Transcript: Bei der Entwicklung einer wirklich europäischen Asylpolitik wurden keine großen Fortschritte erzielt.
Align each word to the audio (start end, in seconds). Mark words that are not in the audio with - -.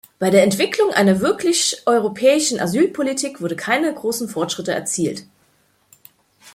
Bei 0.17 0.31
der 0.31 0.41
Entwicklung 0.41 0.89
einer 0.91 1.19
wirklich 1.19 1.83
europäischen 1.85 2.59
Asylpolitik 2.59 3.39
wurden 3.39 3.55
keine 3.55 3.93
großen 3.93 4.27
Fortschritte 4.27 4.71
erzielt. 4.71 5.27